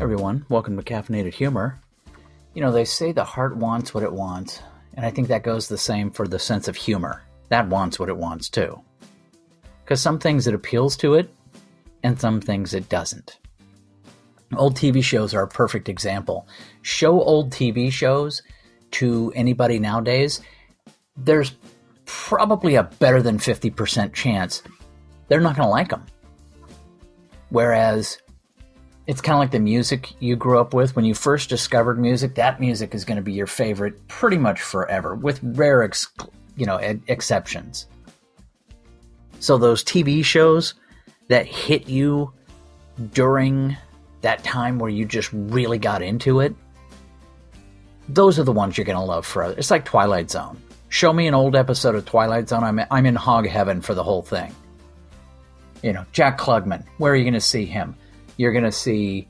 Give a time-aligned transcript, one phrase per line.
[0.00, 0.46] everyone.
[0.48, 1.78] Welcome to Caffeinated Humor.
[2.54, 4.62] You know, they say the heart wants what it wants,
[4.94, 7.22] and I think that goes the same for the sense of humor.
[7.50, 8.80] That wants what it wants too.
[9.84, 11.30] Because some things it appeals to it,
[12.02, 13.38] and some things it doesn't.
[14.56, 16.48] Old TV shows are a perfect example.
[16.80, 18.40] Show old TV shows
[18.92, 20.40] to anybody nowadays,
[21.14, 21.52] there's
[22.06, 24.62] probably a better than 50% chance
[25.28, 26.06] they're not going to like them.
[27.50, 28.16] Whereas
[29.10, 32.36] it's kind of like the music you grew up with when you first discovered music,
[32.36, 36.06] that music is going to be your favorite pretty much forever with rare ex-
[36.56, 36.76] you know
[37.08, 37.88] exceptions.
[39.40, 40.74] So those TV shows
[41.26, 42.32] that hit you
[43.12, 43.76] during
[44.20, 46.54] that time where you just really got into it,
[48.08, 49.56] those are the ones you're going to love forever.
[49.58, 50.56] It's like Twilight Zone.
[50.88, 54.04] Show me an old episode of Twilight Zone, I'm, I'm in hog heaven for the
[54.04, 54.54] whole thing.
[55.82, 57.96] You know, Jack Klugman, where are you going to see him?
[58.40, 59.28] You're going to see,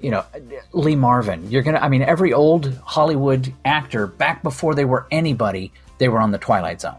[0.00, 0.24] you know,
[0.72, 1.48] Lee Marvin.
[1.48, 6.08] You're going to, I mean, every old Hollywood actor, back before they were anybody, they
[6.08, 6.98] were on the Twilight Zone.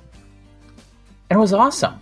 [1.30, 2.00] And it was awesome.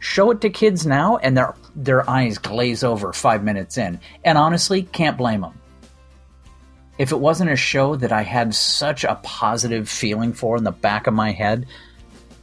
[0.00, 4.00] Show it to kids now, and their their eyes glaze over five minutes in.
[4.24, 5.60] And honestly, can't blame them.
[6.98, 10.72] If it wasn't a show that I had such a positive feeling for in the
[10.72, 11.66] back of my head,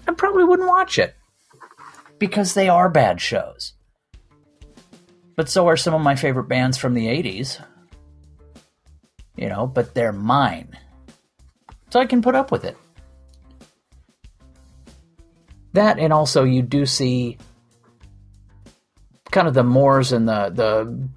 [0.08, 1.14] I probably wouldn't watch it
[2.20, 3.73] because they are bad shows.
[5.36, 7.64] But so are some of my favorite bands from the 80s.
[9.36, 10.78] You know, but they're mine.
[11.89, 12.78] So I can put up with it.
[15.73, 17.38] That and also you do see
[19.31, 21.09] kind of the mores and the the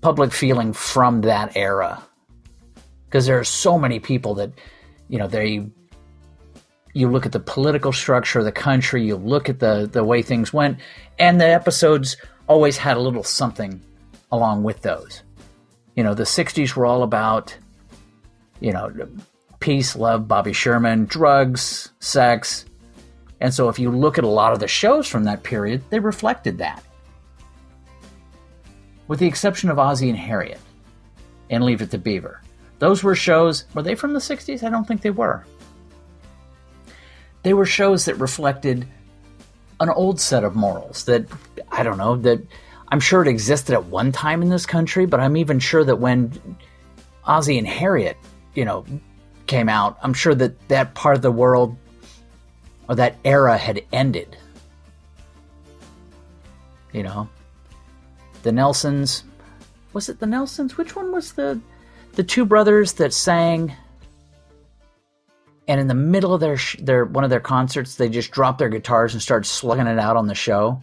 [0.00, 2.02] public feeling from that era
[3.04, 4.50] because there are so many people that
[5.08, 5.64] you know they
[6.94, 10.22] you look at the political structure of the country you look at the the way
[10.22, 10.78] things went
[11.18, 12.16] and the episodes
[12.52, 13.80] always had a little something
[14.30, 15.22] along with those
[15.96, 17.56] you know the 60s were all about
[18.60, 18.92] you know
[19.58, 22.66] peace love bobby sherman drugs sex
[23.40, 25.98] and so if you look at a lot of the shows from that period they
[25.98, 26.84] reflected that
[29.08, 30.60] with the exception of Ozzie and harriet
[31.48, 32.42] and leave it to beaver
[32.82, 34.64] those were shows, were they from the 60s?
[34.64, 35.46] I don't think they were.
[37.44, 38.88] They were shows that reflected
[39.82, 41.26] an old set of morals that,
[41.70, 42.40] I don't know, that
[42.88, 45.96] I'm sure it existed at one time in this country, but I'm even sure that
[45.96, 46.56] when
[47.24, 48.16] Ozzie and Harriet,
[48.54, 48.84] you know,
[49.46, 51.76] came out, I'm sure that that part of the world
[52.88, 54.36] or that era had ended.
[56.92, 57.28] You know,
[58.42, 59.24] the Nelsons,
[59.92, 60.76] was it the Nelsons?
[60.76, 61.60] Which one was the
[62.12, 63.74] the two brothers that sang
[65.68, 68.58] and in the middle of their sh- their one of their concerts they just dropped
[68.58, 70.80] their guitars and started slugging it out on the show.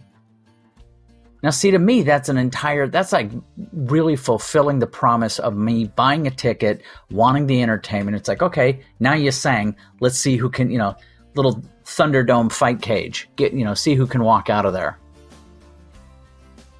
[1.42, 3.30] Now see to me that's an entire that's like
[3.72, 8.16] really fulfilling the promise of me buying a ticket wanting the entertainment.
[8.16, 9.76] It's like okay now you sang.
[10.00, 10.96] Let's see who can you know
[11.34, 13.28] little thunderdome fight cage.
[13.36, 14.98] Get you know see who can walk out of there.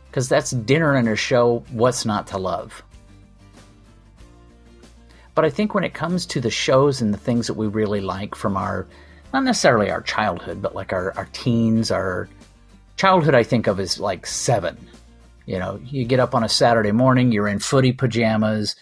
[0.06, 2.82] Because that's dinner and a show what's not to love
[5.40, 8.02] but I think when it comes to the shows and the things that we really
[8.02, 8.86] like from our,
[9.32, 12.28] not necessarily our childhood, but like our, our teens, our
[12.98, 14.76] childhood, I think of as like seven.
[15.46, 18.76] You know, you get up on a Saturday morning, you're in footy pajamas,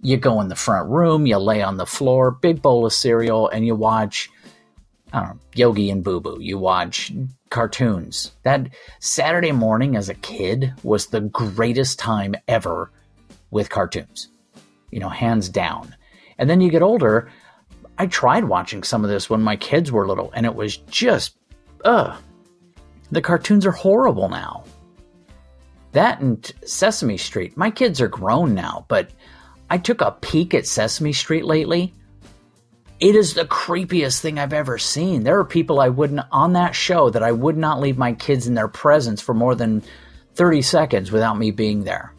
[0.00, 3.46] you go in the front room, you lay on the floor, big bowl of cereal,
[3.50, 4.30] and you watch,
[5.12, 6.38] I don't know, Yogi and Boo Boo.
[6.40, 7.12] You watch
[7.50, 8.32] cartoons.
[8.44, 12.90] That Saturday morning as a kid was the greatest time ever
[13.50, 14.30] with cartoons
[14.90, 15.94] you know, hands down.
[16.38, 17.30] And then you get older.
[17.98, 21.36] I tried watching some of this when my kids were little, and it was just,
[21.84, 22.16] ugh.
[23.10, 24.64] The cartoons are horrible now.
[25.92, 27.56] That and Sesame Street.
[27.56, 29.10] My kids are grown now, but
[29.70, 31.94] I took a peek at Sesame Street lately.
[33.00, 35.22] It is the creepiest thing I've ever seen.
[35.22, 38.46] There are people I wouldn't, on that show, that I would not leave my kids
[38.46, 39.82] in their presence for more than
[40.34, 42.12] 30 seconds without me being there.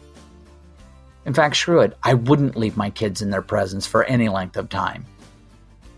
[1.25, 1.97] In fact, screw it.
[2.03, 5.05] I wouldn't leave my kids in their presence for any length of time.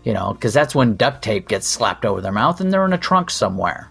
[0.04, 2.92] You know, because that's when duct tape gets slapped over their mouth and they're in
[2.92, 3.90] a trunk somewhere.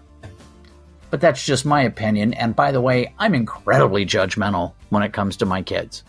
[1.10, 5.36] But that's just my opinion, and by the way, I'm incredibly judgmental when it comes
[5.38, 6.04] to my kids.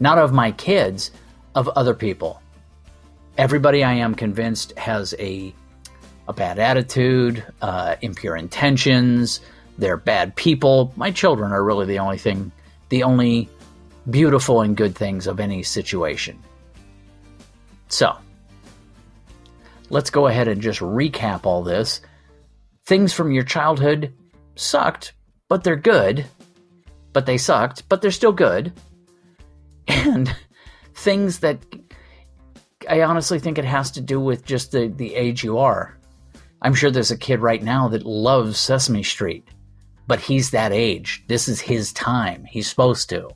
[0.00, 1.12] Not of my kids,
[1.54, 2.42] of other people.
[3.38, 5.54] Everybody I am convinced has a
[6.28, 9.40] a bad attitude, uh, impure intentions,
[9.78, 10.92] they're bad people.
[10.96, 12.52] My children are really the only thing,
[12.90, 13.48] the only
[14.10, 16.38] beautiful and good things of any situation.
[17.88, 18.16] So,
[19.90, 22.00] let's go ahead and just recap all this.
[22.84, 24.12] Things from your childhood
[24.56, 25.12] sucked,
[25.48, 26.26] but they're good.
[27.12, 28.72] But they sucked, but they're still good.
[29.88, 30.34] and
[30.94, 31.58] things that
[32.88, 35.98] I honestly think it has to do with just the, the age you are.
[36.62, 39.46] I'm sure there's a kid right now that loves Sesame Street,
[40.06, 41.24] but he's that age.
[41.26, 42.44] This is his time.
[42.44, 43.30] He's supposed to.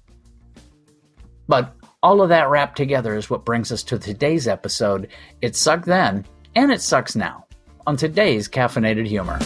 [1.48, 5.08] But all of that wrapped together is what brings us to today's episode.
[5.40, 7.46] It sucked then, and it sucks now,
[7.86, 9.38] on today's Caffeinated Humor.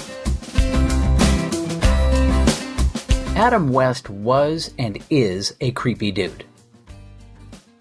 [3.37, 6.44] Adam West was and is a creepy dude.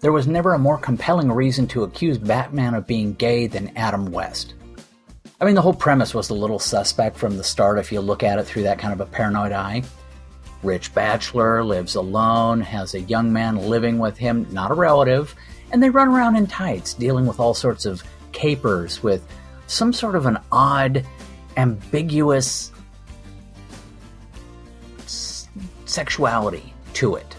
[0.00, 4.10] There was never a more compelling reason to accuse Batman of being gay than Adam
[4.10, 4.54] West.
[5.38, 8.22] I mean, the whole premise was a little suspect from the start if you look
[8.22, 9.82] at it through that kind of a paranoid eye.
[10.62, 15.34] Rich bachelor, lives alone, has a young man living with him, not a relative,
[15.72, 18.02] and they run around in tights dealing with all sorts of
[18.32, 19.26] capers with
[19.66, 21.06] some sort of an odd,
[21.56, 22.72] ambiguous
[25.86, 27.36] sexuality to it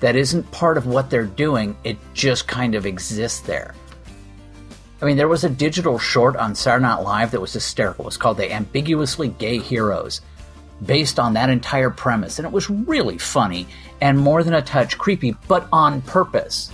[0.00, 3.74] that isn't part of what they're doing, it just kind of exists there.
[5.00, 8.04] I mean, there was a digital short on Saturday Night Live that was hysterical.
[8.04, 10.20] It was called The Ambiguously Gay Heroes,
[10.84, 12.38] based on that entire premise.
[12.38, 13.66] And it was really funny
[14.00, 16.70] and more than a touch creepy, but on purpose.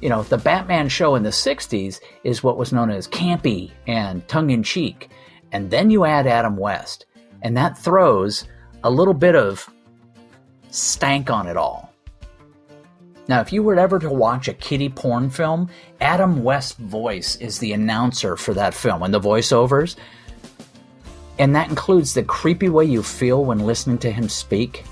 [0.00, 4.26] You know, the Batman show in the 60s is what was known as campy and
[4.28, 5.10] tongue in cheek.
[5.52, 7.06] And then you add Adam West,
[7.42, 8.44] and that throws
[8.84, 9.68] a little bit of
[10.70, 11.92] stank on it all.
[13.28, 15.68] Now, if you were ever to watch a kiddie porn film,
[16.00, 19.96] Adam West's voice is the announcer for that film and the voiceovers.
[21.38, 24.84] And that includes the creepy way you feel when listening to him speak.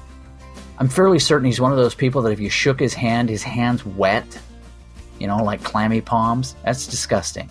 [0.78, 3.42] I'm fairly certain he's one of those people that if you shook his hand, his
[3.42, 4.40] hand's wet,
[5.18, 6.56] you know, like clammy palms.
[6.64, 7.48] That's disgusting.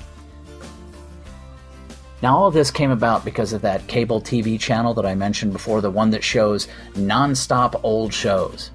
[2.22, 5.52] Now, all of this came about because of that cable TV channel that I mentioned
[5.52, 8.72] before, the one that shows nonstop old shows.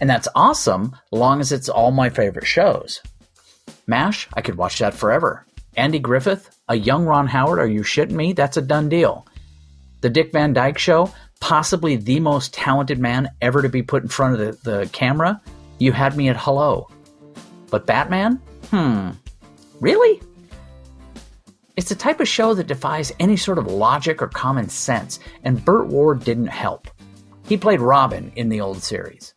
[0.00, 3.02] And that's awesome, long as it's all my favorite shows.
[3.86, 5.44] MASH, I could watch that forever.
[5.76, 8.32] Andy Griffith, a young Ron Howard, are you shitting me?
[8.32, 9.26] That's a done deal.
[10.00, 14.08] The Dick Van Dyke Show, possibly the most talented man ever to be put in
[14.08, 15.40] front of the, the camera.
[15.78, 16.88] You had me at hello.
[17.70, 18.40] But Batman?
[18.70, 19.10] Hmm.
[19.80, 20.22] Really?
[21.76, 25.64] It's the type of show that defies any sort of logic or common sense, and
[25.64, 26.88] Burt Ward didn't help.
[27.48, 29.34] He played Robin in the old series.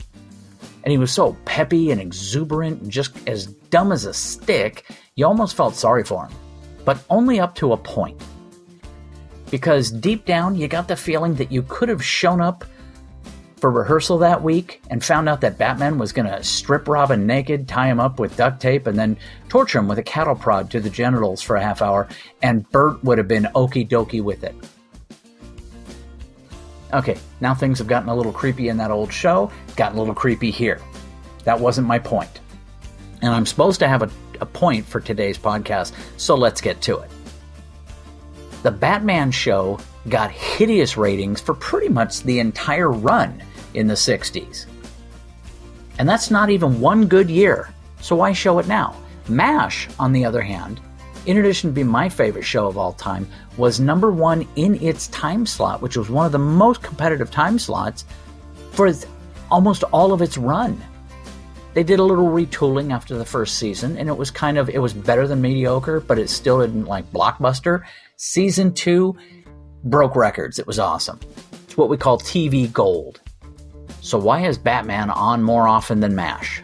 [0.84, 4.86] And he was so peppy and exuberant and just as dumb as a stick,
[5.16, 6.34] you almost felt sorry for him.
[6.88, 8.16] But only up to a point.
[9.52, 12.64] Because deep down, you got the feeling that you could have shown up
[13.58, 17.68] for rehearsal that week and found out that Batman was going to strip Robin naked,
[17.68, 19.18] tie him up with duct tape, and then
[19.50, 22.08] torture him with a cattle prod to the genitals for a half hour,
[22.42, 24.56] and Burt would have been okie dokie with it.
[26.94, 30.16] Okay, now things have gotten a little creepy in that old show, gotten a little
[30.16, 30.80] creepy here.
[31.44, 32.40] That wasn't my point.
[33.22, 34.10] And I'm supposed to have a,
[34.42, 37.10] a point for today's podcast, so let's get to it.
[38.64, 39.80] The Batman show
[40.10, 43.44] got hideous ratings for pretty much the entire run
[43.74, 44.66] in the 60s.
[46.00, 48.96] And that's not even one good year, so why show it now?
[49.28, 50.80] MASH, on the other hand,
[51.26, 55.08] in addition to being my favorite show of all time, was number one in its
[55.10, 58.06] time slot, which was one of the most competitive time slots
[58.72, 58.92] for
[59.52, 60.82] almost all of its run.
[61.78, 64.80] They did a little retooling after the first season, and it was kind of it
[64.80, 67.84] was better than mediocre, but it still didn't like blockbuster.
[68.16, 69.16] Season two
[69.84, 70.58] broke records.
[70.58, 71.20] It was awesome.
[71.66, 73.22] It's what we call TV gold.
[74.02, 76.64] So why is Batman on more often than MASH?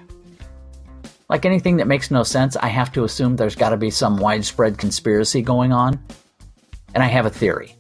[1.29, 4.17] Like anything that makes no sense, I have to assume there's got to be some
[4.17, 6.03] widespread conspiracy going on.
[6.95, 7.75] And I have a theory.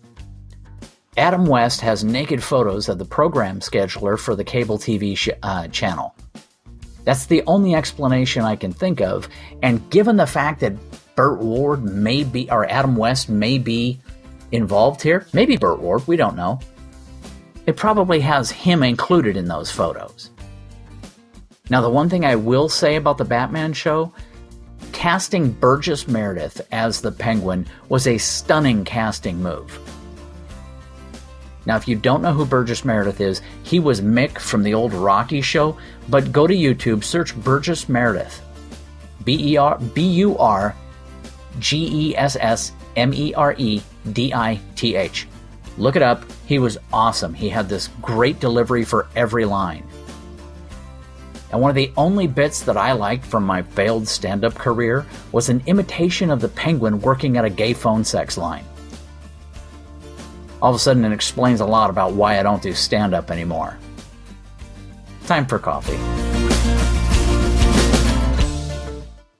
[1.17, 5.67] Adam West has naked photos of the program scheduler for the cable TV sh- uh,
[5.69, 6.13] channel.
[7.03, 9.27] That's the only explanation I can think of,
[9.61, 10.73] and given the fact that
[11.15, 13.99] Burt Ward may be, or Adam West may be
[14.51, 16.59] involved here, maybe Burt Ward, we don't know,
[17.65, 20.29] it probably has him included in those photos.
[21.69, 24.13] Now, the one thing I will say about the Batman show
[24.91, 29.79] casting Burgess Meredith as the Penguin was a stunning casting move.
[31.65, 34.93] Now, if you don't know who Burgess Meredith is, he was Mick from the old
[34.93, 35.77] Rocky show,
[36.09, 38.41] but go to YouTube, search Burgess Meredith.
[39.23, 40.75] B E R B U R
[41.59, 45.27] G E S S M E R E D I T H.
[45.77, 46.25] Look it up.
[46.45, 47.33] He was awesome.
[47.33, 49.87] He had this great delivery for every line.
[51.51, 55.05] And one of the only bits that I liked from my failed stand up career
[55.31, 58.65] was an imitation of the penguin working at a gay phone sex line.
[60.63, 63.29] All of a sudden, it explains a lot about why I don't do stand up
[63.29, 63.77] anymore.
[65.25, 65.99] Time for coffee.